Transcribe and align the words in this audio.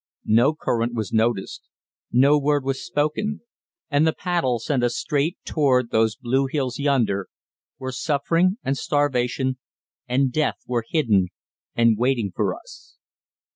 No 0.25 0.55
current 0.55 0.95
was 0.95 1.13
noticed, 1.13 1.69
no 2.11 2.39
word 2.39 2.63
was 2.63 2.83
spoken, 2.83 3.41
and 3.91 4.07
the 4.07 4.13
paddle 4.15 4.57
sent 4.57 4.83
us 4.83 4.95
straight 4.97 5.37
toward 5.45 5.91
those 5.91 6.15
blue 6.15 6.47
hills 6.47 6.79
yonder, 6.79 7.27
where 7.77 7.91
Suffering 7.91 8.57
and 8.63 8.75
Starvation 8.75 9.59
and 10.07 10.31
Death 10.31 10.57
were 10.65 10.85
hidden 10.89 11.27
and 11.75 11.99
waiting 11.99 12.31
for 12.35 12.55
us. 12.55 12.97